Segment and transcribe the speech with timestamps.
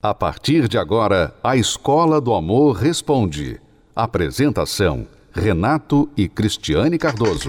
[0.00, 3.60] A partir de agora, a Escola do Amor Responde.
[3.96, 7.48] Apresentação: Renato e Cristiane Cardoso.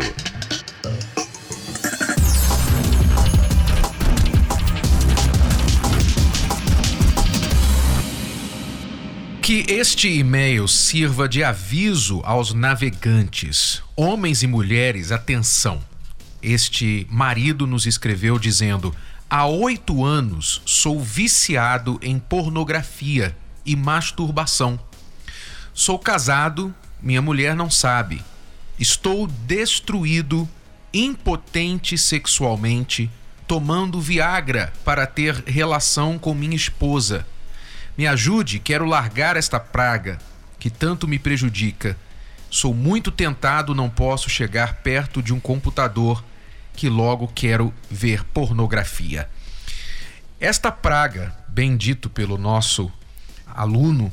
[9.43, 15.79] Que este e-mail sirva de aviso aos navegantes, homens e mulheres, atenção.
[16.41, 18.91] Este marido nos escreveu dizendo:
[19.31, 24.79] Há oito anos sou viciado em pornografia e masturbação.
[25.71, 28.23] Sou casado, minha mulher não sabe.
[28.79, 30.49] Estou destruído,
[30.91, 33.07] impotente sexualmente,
[33.47, 37.23] tomando Viagra para ter relação com minha esposa.
[37.95, 40.17] Me ajude, quero largar esta praga
[40.57, 41.95] que tanto me prejudica.
[42.49, 46.23] Sou muito tentado, não posso chegar perto de um computador
[46.79, 49.29] que logo quero ver pornografia.
[50.39, 52.89] Esta praga, bem dito pelo nosso
[53.45, 54.09] aluno,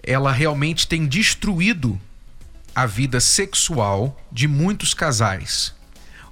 [0.00, 2.00] ela realmente tem destruído
[2.72, 5.74] a vida sexual de muitos casais.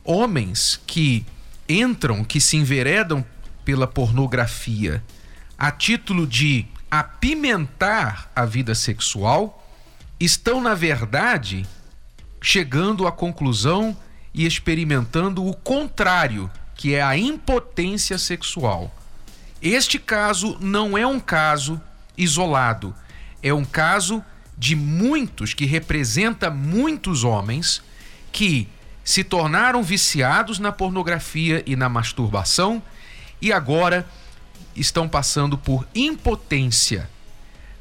[0.04, 1.26] Homens que
[1.68, 3.26] entram, que se enveredam
[3.64, 5.02] pela pornografia
[5.58, 9.68] a título de apimentar a vida sexual,
[10.20, 11.66] estão, na verdade,
[12.40, 13.96] chegando à conclusão
[14.32, 18.94] e experimentando o contrário, que é a impotência sexual.
[19.60, 21.80] Este caso não é um caso
[22.16, 22.94] isolado,
[23.42, 24.24] é um caso
[24.56, 27.82] de muitos que representa muitos homens
[28.32, 28.68] que
[29.04, 32.82] se tornaram viciados na pornografia e na masturbação
[33.40, 34.06] e agora
[34.76, 37.08] estão passando por impotência,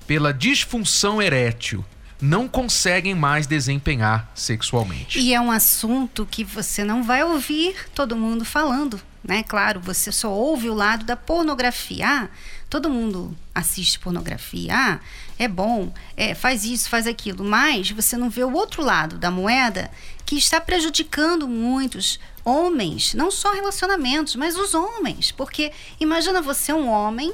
[0.08, 1.86] pela disfunção erétil
[2.22, 5.20] não conseguem mais desempenhar sexualmente.
[5.20, 9.44] E é um assunto que você não vai ouvir todo mundo falando, né?
[9.44, 12.06] Claro, você só ouve o lado da pornografia.
[12.08, 12.28] Ah,
[12.70, 14.72] todo mundo assiste pornografia.
[14.74, 15.00] Ah,
[15.38, 17.44] é bom, é, faz isso, faz aquilo.
[17.44, 19.90] Mas você não vê o outro lado da moeda
[20.26, 25.32] que está prejudicando muitos homens, não só relacionamentos, mas os homens.
[25.32, 27.34] Porque imagina você, um homem,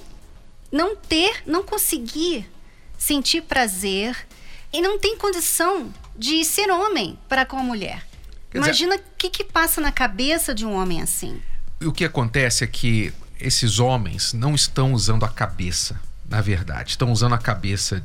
[0.72, 2.50] não ter, não conseguir
[2.98, 4.28] sentir prazer
[4.76, 8.06] e não tem condição de ser homem para com a mulher.
[8.52, 11.42] Quer Imagina o que, que passa na cabeça de um homem assim.
[11.82, 15.98] O que acontece é que esses homens não estão usando a cabeça,
[16.28, 16.90] na verdade.
[16.90, 18.04] Estão usando a cabeça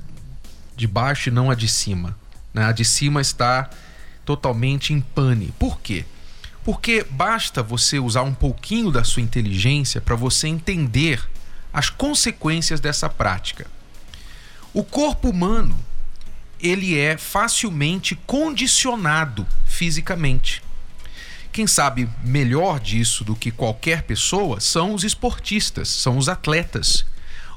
[0.77, 2.17] de baixo e não a de cima.
[2.55, 2.65] Né?
[2.65, 3.69] A de cima está
[4.25, 5.53] totalmente em pane.
[5.59, 6.05] Por quê?
[6.63, 11.21] Porque basta você usar um pouquinho da sua inteligência para você entender
[11.73, 13.67] as consequências dessa prática.
[14.73, 15.90] O corpo humano
[16.63, 20.63] ele é facilmente condicionado fisicamente.
[21.53, 27.05] Quem sabe melhor disso do que qualquer pessoa são os esportistas, são os atletas.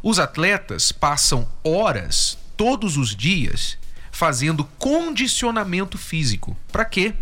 [0.02, 3.78] Os atletas passam horas todos os dias
[4.12, 6.56] fazendo condicionamento físico.
[6.72, 7.14] Para quê?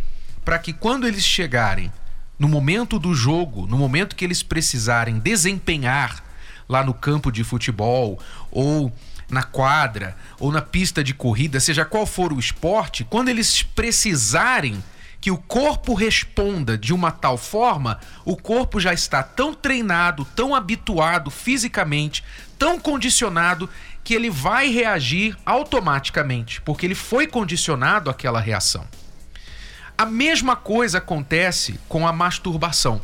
[0.44, 1.92] Para que quando eles chegarem
[2.40, 6.24] no momento do jogo, no momento que eles precisarem desempenhar
[6.68, 8.20] lá no campo de futebol
[8.50, 8.92] ou
[9.32, 14.84] na quadra ou na pista de corrida, seja qual for o esporte, quando eles precisarem
[15.22, 20.54] que o corpo responda de uma tal forma, o corpo já está tão treinado, tão
[20.54, 22.24] habituado fisicamente,
[22.58, 23.70] tão condicionado
[24.04, 28.86] que ele vai reagir automaticamente, porque ele foi condicionado àquela reação.
[29.96, 33.00] A mesma coisa acontece com a masturbação,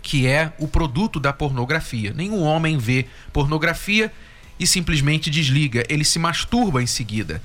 [0.00, 2.14] que é o produto da pornografia.
[2.14, 4.10] Nenhum homem vê pornografia
[4.58, 7.42] e simplesmente desliga, ele se masturba em seguida.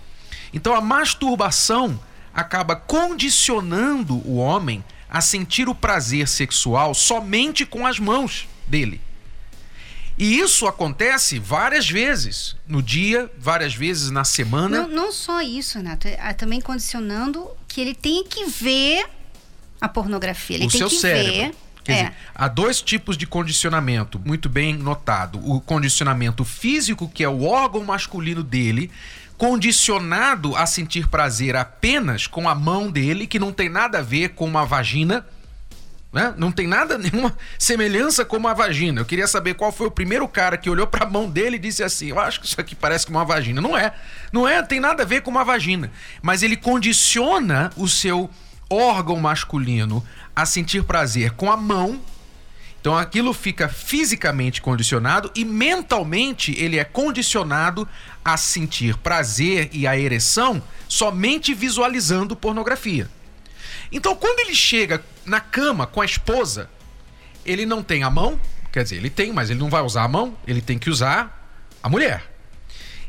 [0.53, 1.99] Então a masturbação
[2.33, 9.01] acaba condicionando o homem a sentir o prazer sexual somente com as mãos dele.
[10.17, 14.81] E isso acontece várias vezes no dia, várias vezes na semana.
[14.81, 16.09] Não, não só isso, Renato.
[16.09, 19.05] É, é também condicionando que ele tem que ver
[19.79, 20.57] a pornografia.
[20.57, 21.31] Ele o tem seu que cérebro.
[21.33, 21.55] ver
[21.89, 22.03] Quer é.
[22.03, 25.39] dizer, há dois tipos de condicionamento, muito bem notado.
[25.43, 28.91] O condicionamento físico, que é o órgão masculino dele,
[29.37, 34.29] condicionado a sentir prazer apenas com a mão dele, que não tem nada a ver
[34.29, 35.25] com uma vagina.
[36.13, 36.33] Né?
[36.37, 39.01] Não tem nada, nenhuma semelhança com uma vagina.
[39.01, 41.59] Eu queria saber qual foi o primeiro cara que olhou para a mão dele e
[41.59, 43.61] disse assim: Eu acho que isso aqui parece com uma vagina.
[43.61, 43.93] Não é.
[44.31, 45.91] Não é, tem nada a ver com uma vagina.
[46.21, 48.29] Mas ele condiciona o seu
[48.69, 50.05] órgão masculino
[50.41, 52.01] a sentir prazer com a mão.
[52.79, 57.87] Então aquilo fica fisicamente condicionado e mentalmente ele é condicionado
[58.23, 63.09] a sentir prazer e a ereção somente visualizando pornografia.
[63.91, 66.69] Então quando ele chega na cama com a esposa,
[67.45, 68.39] ele não tem a mão,
[68.71, 71.51] quer dizer, ele tem, mas ele não vai usar a mão, ele tem que usar
[71.83, 72.23] a mulher.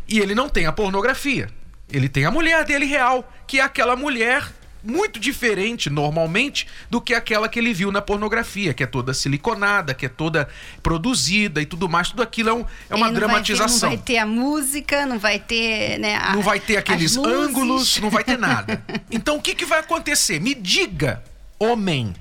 [0.08, 1.48] E ele não tem a pornografia.
[1.92, 4.48] Ele tem a mulher dele real, que é aquela mulher
[4.82, 9.94] muito diferente normalmente do que aquela que ele viu na pornografia, que é toda siliconada,
[9.94, 10.48] que é toda
[10.82, 12.10] produzida e tudo mais.
[12.10, 13.90] Tudo aquilo é, um, é uma dramatização.
[13.90, 15.98] Vai ter, não vai ter a música, não vai ter.
[15.98, 18.82] Né, a, não vai ter aqueles ângulos, não vai ter nada.
[19.10, 20.40] Então o que, que vai acontecer?
[20.40, 21.22] Me diga,
[21.58, 22.14] homem.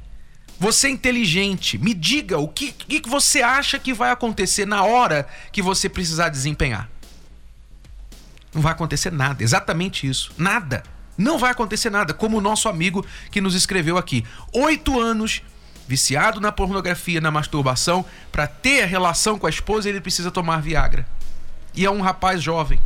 [0.60, 4.84] Você é inteligente, me diga o que, que, que você acha que vai acontecer na
[4.84, 6.90] hora que você precisar desempenhar.
[8.54, 10.32] Não vai acontecer nada, exatamente isso.
[10.38, 10.84] Nada.
[11.20, 14.24] Não vai acontecer nada, como o nosso amigo que nos escreveu aqui.
[14.54, 15.42] Oito anos,
[15.86, 21.06] viciado na pornografia, na masturbação, para ter relação com a esposa, ele precisa tomar Viagra.
[21.76, 22.80] E é um rapaz jovem.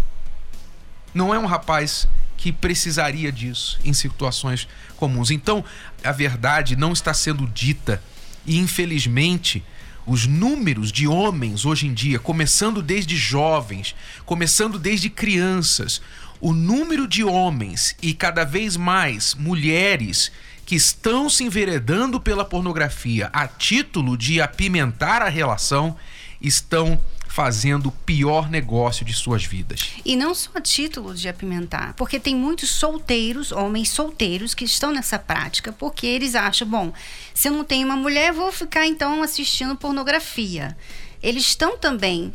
[1.14, 5.30] Não é um rapaz que precisaria disso em situações comuns.
[5.30, 5.64] Então,
[6.04, 8.02] a verdade não está sendo dita
[8.48, 9.64] e, infelizmente,
[10.08, 13.96] os números de homens hoje em dia, começando desde jovens,
[14.26, 16.02] começando desde crianças,
[16.44, 20.30] o número de homens e cada vez mais mulheres
[20.66, 25.96] que estão se enveredando pela pornografia a título de apimentar a relação
[26.42, 27.00] estão
[27.30, 29.92] fazendo o pior negócio de suas vidas.
[30.04, 34.92] E não só a título de apimentar, porque tem muitos solteiros, homens solteiros, que estão
[34.92, 36.92] nessa prática, porque eles acham, bom,
[37.34, 40.76] se eu não tenho uma mulher, vou ficar então assistindo pornografia.
[41.22, 42.34] Eles estão também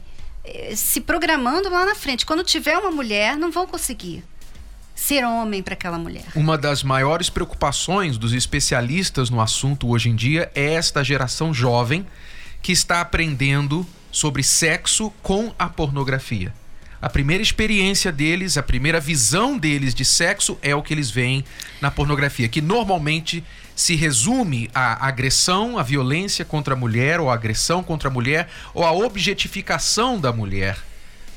[0.75, 2.27] se programando lá na frente.
[2.27, 4.25] Quando tiver uma mulher, não vão conseguir
[4.95, 6.25] ser homem para aquela mulher.
[6.35, 12.05] Uma das maiores preocupações dos especialistas no assunto hoje em dia é esta geração jovem
[12.61, 16.53] que está aprendendo sobre sexo com a pornografia.
[17.01, 21.45] A primeira experiência deles, a primeira visão deles de sexo é o que eles veem
[21.81, 23.45] na pornografia, que normalmente
[23.77, 28.49] se resume à agressão, à violência contra a mulher, ou a agressão contra a mulher,
[28.75, 30.77] ou a objetificação da mulher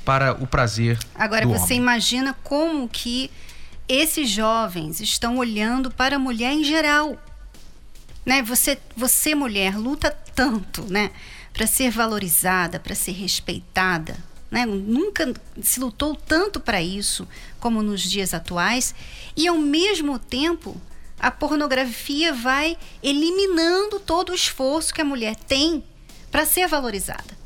[0.04, 0.98] para o prazer.
[1.14, 1.78] Agora você homem.
[1.78, 3.30] imagina como que
[3.88, 7.16] esses jovens estão olhando para a mulher em geral.
[8.26, 8.42] Né?
[8.42, 11.12] Você, você mulher luta tanto, né,
[11.54, 14.18] para ser valorizada, para ser respeitada,
[14.52, 14.66] né?
[14.66, 17.26] Nunca se lutou tanto para isso
[17.60, 18.94] como nos dias atuais
[19.36, 20.80] e ao mesmo tempo
[21.18, 25.84] a pornografia vai eliminando todo o esforço que a mulher tem
[26.30, 27.40] para ser valorizada.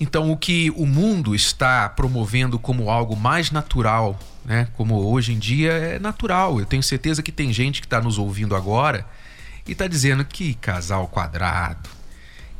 [0.00, 4.68] Então, o que o mundo está promovendo como algo mais natural, né?
[4.76, 6.60] Como hoje em dia é natural.
[6.60, 9.04] Eu tenho certeza que tem gente que está nos ouvindo agora
[9.66, 11.90] e está dizendo que casal quadrado,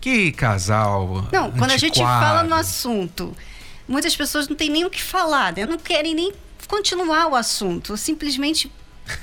[0.08, 1.28] que casal.
[1.30, 2.54] Não, quando a gente fala no antiquado.
[2.54, 3.36] assunto,
[3.86, 5.66] muitas pessoas não têm nem o que falar, né?
[5.66, 6.32] não querem nem
[6.66, 8.70] continuar o assunto, simplesmente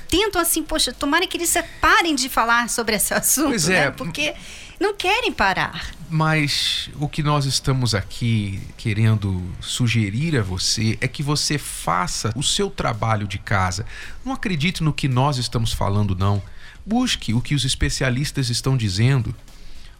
[0.08, 3.86] tentam assim, poxa, tomara que eles parem de falar sobre esse assunto, Pois é.
[3.86, 3.90] né?
[3.90, 4.34] Porque
[4.80, 5.90] não querem parar.
[6.08, 12.42] Mas o que nós estamos aqui querendo sugerir a você é que você faça o
[12.42, 13.84] seu trabalho de casa.
[14.24, 16.42] Não acredite no que nós estamos falando, não.
[16.84, 19.34] Busque o que os especialistas estão dizendo.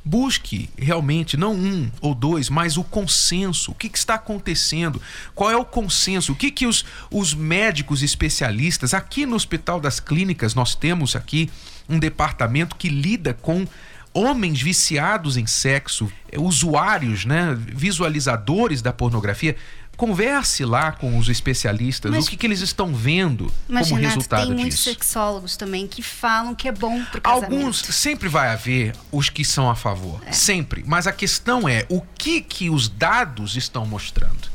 [0.09, 3.73] Busque realmente, não um ou dois, mas o consenso.
[3.73, 5.03] O que, que está acontecendo?
[5.35, 6.31] Qual é o consenso?
[6.31, 11.51] O que, que os, os médicos especialistas, aqui no Hospital das Clínicas, nós temos aqui
[11.89, 13.67] um departamento que lida com
[14.15, 19.57] homens viciados em sexo, usuários, né, visualizadores da pornografia.
[19.97, 24.15] Converse lá com os especialistas, Mas- o que, que eles estão vendo Mas, como Renato,
[24.17, 24.85] resultado tem muitos disso.
[24.91, 27.53] sexólogos também que falam que é bom pro casamento.
[27.55, 30.33] Alguns sempre vai haver os que são a favor, É.
[30.33, 30.85] sempre.
[30.87, 34.49] Mas a questão é o que que os dados estão mostrando.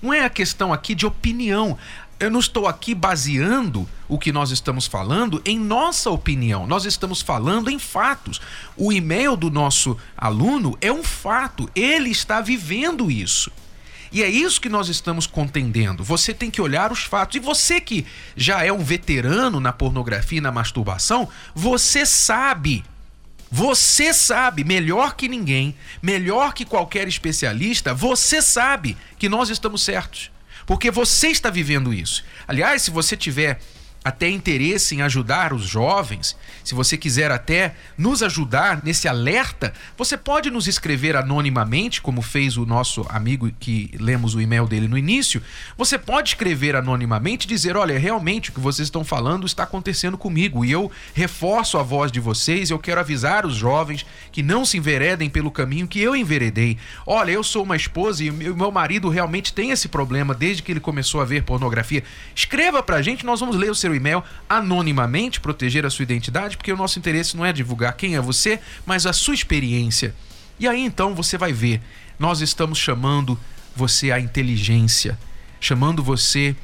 [0.00, 1.76] Não é a questão aqui de opinião.
[2.18, 6.66] Eu não estou aqui baseando o que nós estamos falando em nossa opinião.
[6.66, 8.40] Nós estamos falando em fatos.
[8.74, 11.68] O e-mail do nosso aluno é um fato.
[11.74, 13.50] Ele está vivendo isso.
[14.12, 16.04] E é isso que nós estamos contendendo.
[16.04, 17.36] Você tem que olhar os fatos.
[17.36, 22.84] E você que já é um veterano na pornografia e na masturbação, você sabe.
[23.50, 30.32] Você sabe, melhor que ninguém, melhor que qualquer especialista, você sabe que nós estamos certos.
[30.66, 32.24] Porque você está vivendo isso.
[32.48, 33.60] Aliás, se você tiver
[34.06, 40.16] até interesse em ajudar os jovens, se você quiser até nos ajudar nesse alerta, você
[40.16, 44.96] pode nos escrever anonimamente, como fez o nosso amigo que lemos o e-mail dele no
[44.96, 45.42] início.
[45.76, 50.16] Você pode escrever anonimamente e dizer: olha, realmente o que vocês estão falando está acontecendo
[50.16, 52.70] comigo e eu reforço a voz de vocês.
[52.70, 56.78] Eu quero avisar os jovens que não se enveredem pelo caminho que eu enveredei.
[57.04, 60.78] Olha, eu sou uma esposa e meu marido realmente tem esse problema desde que ele
[60.78, 62.04] começou a ver pornografia.
[62.36, 66.72] Escreva pra gente, nós vamos ler o seu e-mail anonimamente, proteger a sua identidade, porque
[66.72, 70.14] o nosso interesse não é divulgar quem é você, mas a sua experiência.
[70.58, 71.80] E aí então você vai ver,
[72.18, 73.38] nós estamos chamando
[73.74, 75.18] você à inteligência,
[75.60, 76.56] chamando você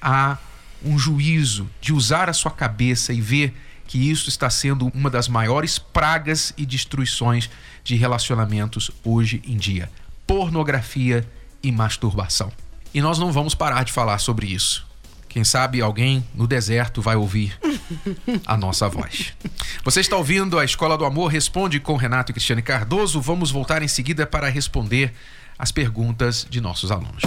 [0.00, 0.36] a
[0.84, 3.54] um juízo, de usar a sua cabeça e ver
[3.86, 7.50] que isso está sendo uma das maiores pragas e destruições
[7.82, 9.90] de relacionamentos hoje em dia:
[10.26, 11.26] pornografia
[11.62, 12.52] e masturbação.
[12.92, 14.87] E nós não vamos parar de falar sobre isso.
[15.28, 17.58] Quem sabe alguém no deserto vai ouvir
[18.46, 19.32] a nossa voz.
[19.84, 23.20] Você está ouvindo a Escola do Amor Responde com Renato e Cristiane Cardoso.
[23.20, 25.12] Vamos voltar em seguida para responder
[25.58, 27.22] as perguntas de nossos alunos.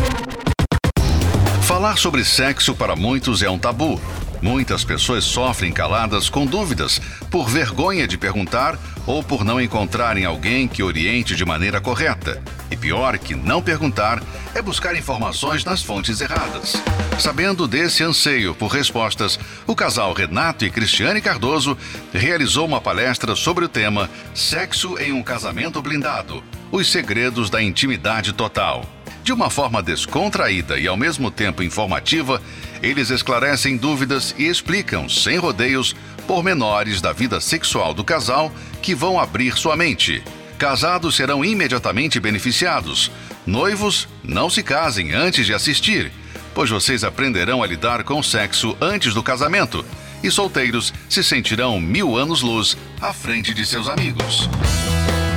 [1.72, 3.98] Falar sobre sexo para muitos é um tabu.
[4.42, 7.00] Muitas pessoas sofrem caladas com dúvidas,
[7.30, 12.44] por vergonha de perguntar ou por não encontrarem alguém que oriente de maneira correta.
[12.70, 14.22] E pior que não perguntar
[14.54, 16.76] é buscar informações nas fontes erradas.
[17.18, 21.78] Sabendo desse anseio por respostas, o casal Renato e Cristiane Cardoso
[22.14, 28.34] realizou uma palestra sobre o tema Sexo em um Casamento Blindado Os Segredos da Intimidade
[28.34, 28.86] Total.
[29.24, 32.42] De uma forma descontraída e ao mesmo tempo informativa,
[32.82, 38.52] eles esclarecem dúvidas e explicam, sem rodeios, pormenores da vida sexual do casal
[38.82, 40.24] que vão abrir sua mente.
[40.58, 43.12] Casados serão imediatamente beneficiados.
[43.46, 46.12] Noivos, não se casem antes de assistir,
[46.54, 49.86] pois vocês aprenderão a lidar com o sexo antes do casamento.
[50.24, 54.50] E solteiros se sentirão mil anos-luz à frente de seus amigos.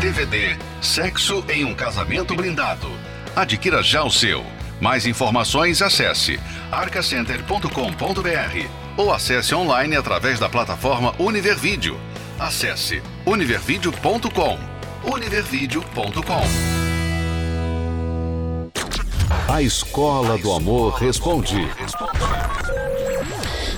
[0.01, 2.91] DVD Sexo em um Casamento Blindado
[3.37, 4.45] Adquira já o seu.
[4.81, 6.39] Mais informações acesse
[6.71, 11.99] arcacenter.com.br ou acesse online através da plataforma Univervídeo.
[12.39, 14.59] Acesse univervideo.com.
[15.05, 16.43] univervideo.com.
[19.53, 21.69] A Escola do Amor Responde.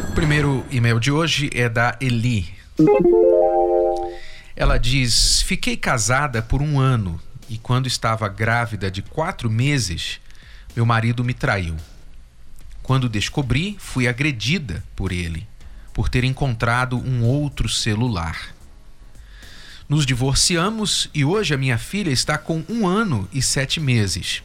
[0.09, 2.47] O primeiro e-mail de hoje é da Eli.
[4.55, 10.21] Ela diz: Fiquei casada por um ano e quando estava grávida de quatro meses,
[10.75, 11.77] meu marido me traiu.
[12.83, 15.47] Quando descobri, fui agredida por ele,
[15.93, 18.55] por ter encontrado um outro celular.
[19.89, 24.43] Nos divorciamos e hoje a minha filha está com um ano e sete meses.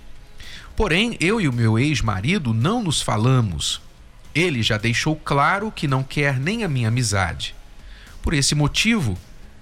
[0.76, 3.82] Porém, eu e o meu ex-marido não nos falamos.
[4.34, 7.56] Ele já deixou claro que não quer nem a minha amizade.
[8.22, 9.18] Por esse motivo,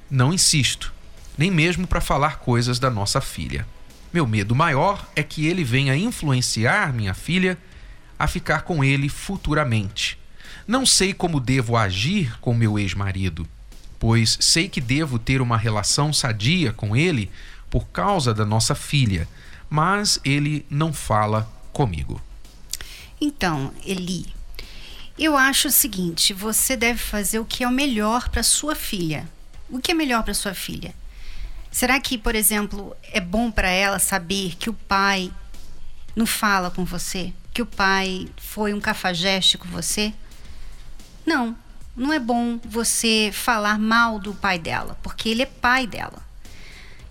[0.09, 0.93] não insisto
[1.39, 3.65] nem mesmo para falar coisas da nossa filha.
[4.11, 7.57] Meu medo maior é que ele venha influenciar minha filha
[8.19, 10.19] a ficar com ele futuramente.
[10.67, 13.47] Não sei como devo agir com meu ex-marido,
[13.97, 17.31] pois sei que devo ter uma relação sadia com ele
[17.69, 19.25] por causa da nossa filha,
[19.69, 22.21] mas ele não fala comigo.
[23.21, 24.25] Então, Eli,
[25.17, 29.25] eu acho o seguinte: você deve fazer o que é o melhor para sua filha.
[29.69, 30.93] O que é melhor para sua filha?
[31.71, 35.31] Será que, por exemplo, é bom para ela saber que o pai
[36.15, 37.33] não fala com você?
[37.53, 40.13] Que o pai foi um cafajeste com você?
[41.25, 41.55] Não,
[41.95, 46.27] não é bom você falar mal do pai dela, porque ele é pai dela.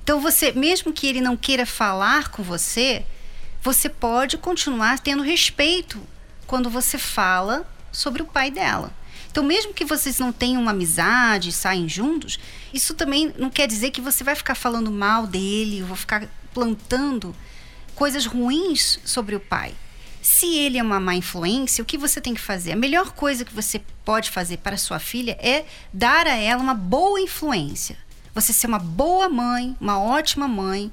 [0.03, 3.05] Então você, mesmo que ele não queira falar com você,
[3.63, 6.01] você pode continuar tendo respeito
[6.47, 8.91] quando você fala sobre o pai dela.
[9.39, 12.41] Então, mesmo que vocês não tenham uma amizade, saem juntos,
[12.75, 17.33] isso também não quer dizer que você vai ficar falando mal dele, ou ficar plantando
[17.95, 19.77] coisas ruins sobre o pai.
[20.21, 22.73] Se ele é uma má influência, o que você tem que fazer?
[22.73, 26.75] A melhor coisa que você pode fazer para sua filha é dar a ela uma
[26.75, 27.97] boa influência.
[28.35, 30.91] Você ser uma boa mãe, uma ótima mãe,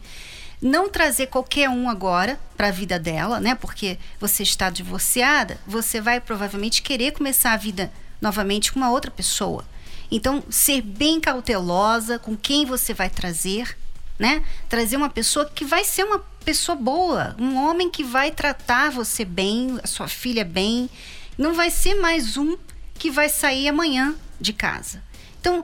[0.61, 3.55] não trazer qualquer um agora para a vida dela, né?
[3.55, 7.91] Porque você está divorciada, você vai provavelmente querer começar a vida
[8.25, 9.63] novamente com uma outra pessoa.
[10.09, 13.77] Então, ser bem cautelosa com quem você vai trazer,
[14.17, 14.43] né?
[14.67, 19.23] Trazer uma pessoa que vai ser uma pessoa boa, um homem que vai tratar você
[19.23, 20.89] bem, a sua filha bem.
[21.37, 22.57] Não vai ser mais um
[22.97, 25.03] que vai sair amanhã de casa.
[25.39, 25.63] Então,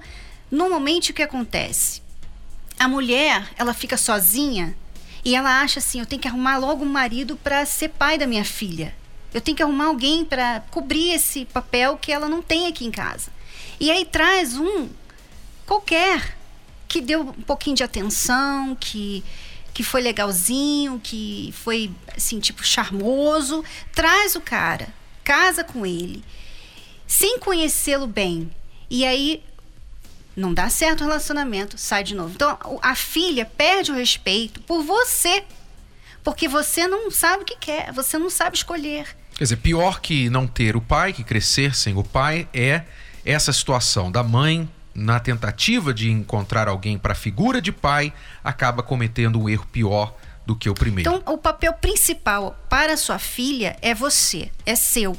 [0.52, 2.02] normalmente o que acontece?
[2.78, 4.76] A mulher, ela fica sozinha
[5.26, 8.28] e ela acha assim, eu tenho que arrumar logo um marido para ser pai da
[8.28, 8.94] minha filha.
[9.34, 12.92] Eu tenho que arrumar alguém para cobrir esse papel que ela não tem aqui em
[12.92, 13.32] casa.
[13.80, 14.90] E aí traz um
[15.66, 16.38] qualquer
[16.88, 19.24] que deu um pouquinho de atenção, que
[19.74, 26.24] que foi legalzinho, que foi assim, tipo charmoso, traz o cara, casa com ele,
[27.08, 28.52] sem conhecê-lo bem.
[28.90, 29.44] E aí
[30.36, 32.34] não dá certo o relacionamento, sai de novo.
[32.36, 35.44] Então a filha perde o respeito por você,
[36.24, 39.21] porque você não sabe o que quer, você não sabe escolher.
[39.42, 42.84] Quer dizer, pior que não ter o pai, que crescer sem o pai, é
[43.26, 48.84] essa situação da mãe, na tentativa de encontrar alguém para a figura de pai, acaba
[48.84, 51.10] cometendo o erro pior do do que o primeiro.
[51.10, 55.16] Então, o papel principal para sua filha é você, é seu.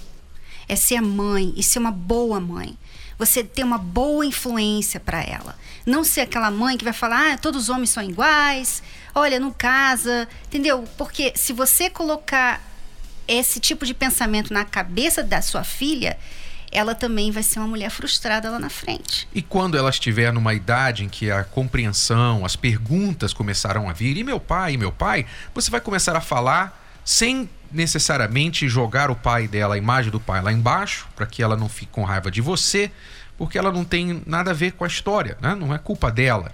[0.68, 2.78] É ser mãe e ser uma boa mãe.
[3.18, 5.56] Você ter uma boa influência para ela.
[5.86, 8.82] Não ser aquela mãe que vai falar, ah, todos os homens são iguais,
[9.14, 10.84] olha, não casa, entendeu?
[10.96, 12.60] Porque se você colocar
[13.26, 16.18] esse tipo de pensamento na cabeça da sua filha,
[16.72, 19.28] ela também vai ser uma mulher frustrada lá na frente.
[19.34, 24.16] E quando ela estiver numa idade em que a compreensão, as perguntas começarão a vir,
[24.16, 29.16] e meu pai, e meu pai, você vai começar a falar sem necessariamente jogar o
[29.16, 32.30] pai dela, a imagem do pai lá embaixo, para que ela não fique com raiva
[32.30, 32.90] de você,
[33.36, 35.54] porque ela não tem nada a ver com a história, né?
[35.54, 36.52] não é culpa dela.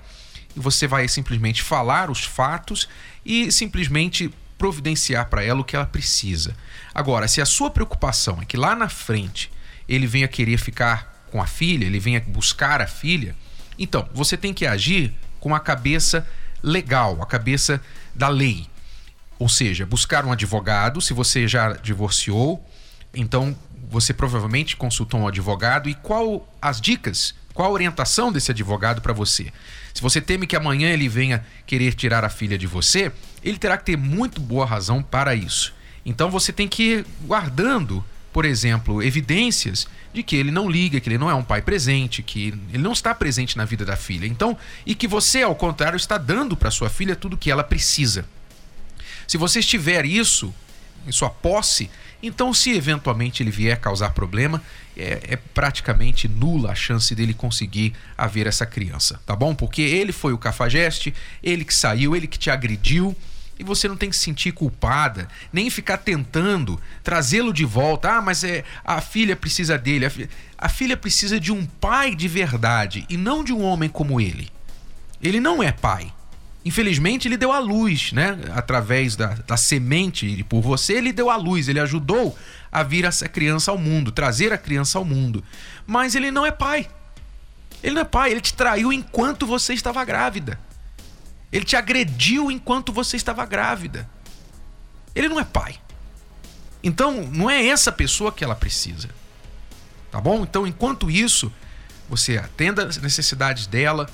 [0.57, 2.89] E você vai simplesmente falar os fatos
[3.25, 6.55] e simplesmente providenciar para ela o que ela precisa.
[6.93, 9.51] Agora, se a sua preocupação é que lá na frente
[9.89, 13.35] ele venha querer ficar com a filha, ele venha buscar a filha,
[13.79, 16.27] então você tem que agir com a cabeça
[16.63, 17.81] legal, a cabeça
[18.15, 18.67] da lei.
[19.39, 22.65] Ou seja, buscar um advogado, se você já divorciou,
[23.15, 23.57] então
[23.89, 29.13] você provavelmente consultou um advogado e qual as dicas, qual a orientação desse advogado para
[29.13, 29.53] você?
[29.95, 33.13] Se você teme que amanhã ele venha querer tirar a filha de você,
[33.43, 35.75] ele terá que ter muito boa razão para isso.
[36.05, 41.09] Então você tem que ir guardando, por exemplo, evidências de que ele não liga, que
[41.09, 44.27] ele não é um pai presente, que ele não está presente na vida da filha.
[44.27, 47.63] Então, e que você, ao contrário, está dando para sua filha tudo o que ela
[47.63, 48.25] precisa.
[49.27, 50.55] Se você estiver isso
[51.07, 51.91] em sua posse,
[52.23, 54.63] então se eventualmente ele vier causar problema,
[54.97, 59.55] é, é, praticamente nula a chance dele conseguir haver essa criança, tá bom?
[59.55, 63.17] Porque ele foi o cafajeste, ele que saiu, ele que te agrediu,
[63.59, 68.13] e você não tem que se sentir culpada, nem ficar tentando trazê-lo de volta.
[68.13, 70.07] Ah, mas é, a filha precisa dele.
[70.07, 73.89] A filha, a filha precisa de um pai de verdade e não de um homem
[73.89, 74.49] como ele.
[75.21, 76.13] Ele não é pai.
[76.69, 78.39] Infelizmente, ele deu a luz, né?
[78.55, 82.37] Através da, da semente e por você, ele deu a luz, ele ajudou
[82.71, 85.43] a vir essa criança ao mundo, trazer a criança ao mundo.
[85.87, 86.87] Mas ele não é pai.
[87.83, 90.61] Ele não é pai, ele te traiu enquanto você estava grávida.
[91.51, 94.07] Ele te agrediu enquanto você estava grávida.
[95.15, 95.75] Ele não é pai.
[96.85, 99.09] Então, não é essa pessoa que ela precisa.
[100.11, 100.43] Tá bom?
[100.43, 101.51] Então, enquanto isso,
[102.11, 104.07] você atenda as necessidades dela,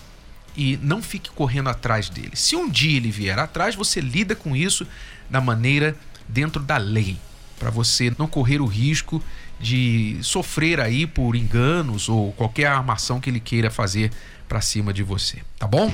[0.57, 2.33] e não fique correndo atrás dele.
[2.35, 4.87] Se um dia ele vier atrás, você lida com isso
[5.29, 5.97] da maneira
[6.29, 7.17] dentro da lei,
[7.59, 9.23] para você não correr o risco
[9.61, 14.11] de sofrer aí por enganos ou qualquer armação que ele queira fazer
[14.49, 15.90] para cima de você, tá bom?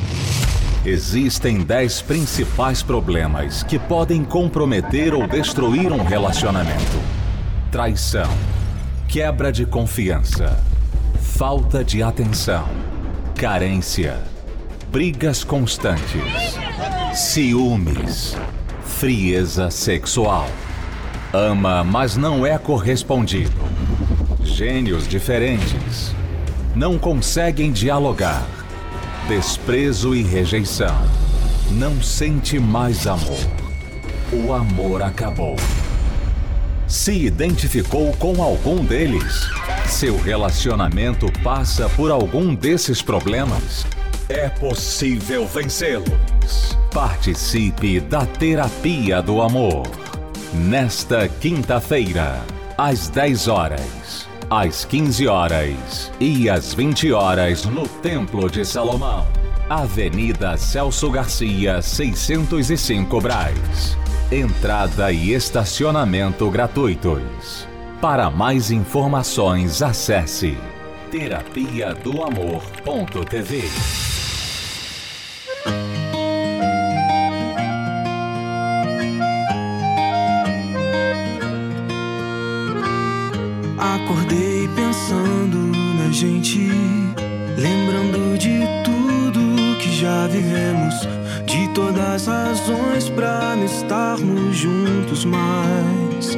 [0.84, 6.98] Existem 10 principais problemas que podem comprometer ou destruir um relacionamento:
[7.70, 8.30] traição,
[9.06, 10.58] quebra de confiança,
[11.20, 12.66] falta de atenção,
[13.36, 14.18] carência
[14.90, 16.58] brigas constantes,
[17.14, 18.36] ciúmes,
[18.84, 20.48] frieza sexual.
[21.32, 23.52] Ama, mas não é correspondido.
[24.42, 26.12] Gênios diferentes.
[26.74, 28.44] Não conseguem dialogar.
[29.28, 31.00] Desprezo e rejeição.
[31.70, 33.46] Não sente mais amor.
[34.32, 35.54] O amor acabou.
[36.88, 39.48] Se identificou com algum deles?
[39.86, 43.86] Seu relacionamento passa por algum desses problemas?
[44.30, 46.78] É possível vencê-los.
[46.94, 49.82] Participe da Terapia do Amor.
[50.54, 52.40] Nesta quinta-feira,
[52.78, 59.26] às 10 horas, às 15 horas e às 20 horas no Templo de Salomão.
[59.68, 63.98] Avenida Celso Garcia, 605 Braz.
[64.30, 67.66] Entrada e estacionamento gratuitos.
[68.00, 70.56] Para mais informações, acesse
[71.10, 71.92] terapia
[92.14, 96.36] as razões para não estarmos juntos mais.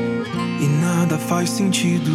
[0.60, 2.10] E nada faz sentido.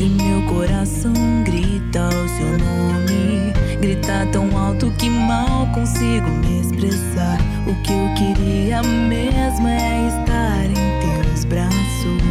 [0.00, 1.12] E meu coração
[1.44, 3.52] grita o seu nome.
[3.80, 7.38] Grita tão alto que mal consigo me expressar.
[7.66, 12.22] O que eu queria mesmo é estar em teus braços.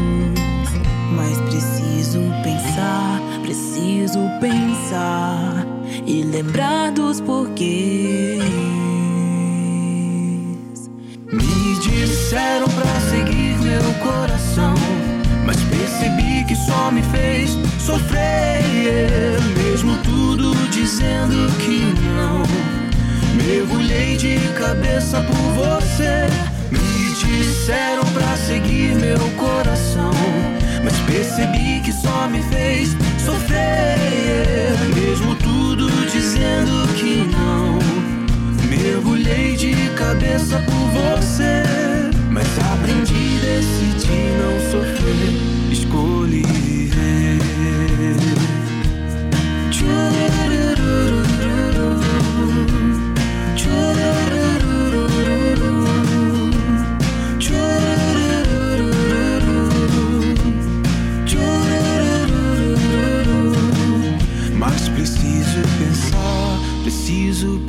[1.15, 5.65] Mas preciso pensar, preciso pensar
[6.05, 9.00] e lembrar dos porquês.
[12.31, 14.73] Disseram pra seguir meu coração,
[15.45, 19.37] mas percebi que só me fez sofrer.
[19.57, 22.00] Mesmo tudo dizendo que não,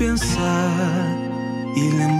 [0.03, 1.17] pensar
[1.77, 2.12] e lembrar.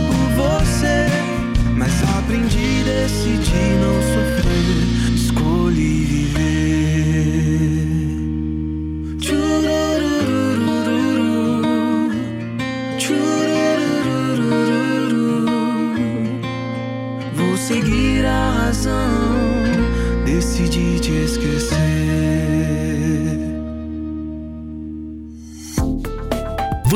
[0.00, 1.06] por você,
[1.76, 4.07] mas aprendi, decidi não